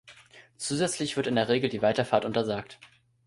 [0.57, 2.79] Zusätzlich wird in der Regel die Weiterfahrt untersagt.